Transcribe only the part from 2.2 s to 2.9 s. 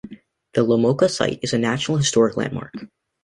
Landmark.